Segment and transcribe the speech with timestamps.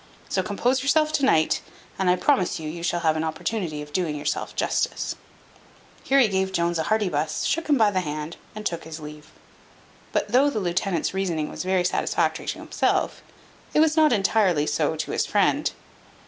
[0.29, 1.61] So compose yourself to night,
[1.99, 5.15] and I promise you you shall have an opportunity of doing yourself justice."
[6.03, 8.99] Here he gave Jones a hearty buss, shook him by the hand, and took his
[8.99, 9.29] leave.
[10.11, 13.21] But though the lieutenant's reasoning was very satisfactory to himself,
[13.75, 15.71] it was not entirely so to his friend.